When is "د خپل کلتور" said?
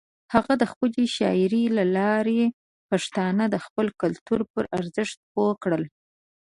3.49-4.39